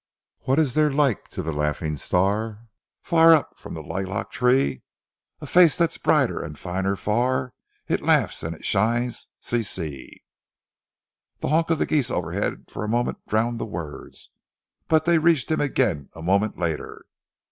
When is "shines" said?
8.65-9.27